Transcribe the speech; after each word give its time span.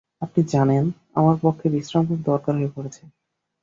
আপনি 0.21 0.41
জানেন, 0.53 0.83
আমার 1.15 1.35
পক্ষে 1.41 1.67
বিশ্রাম 1.69 2.03
খুব 2.09 2.19
দরকার 2.25 2.53
হয়ে 2.55 2.73
পড়েছে। 2.75 3.01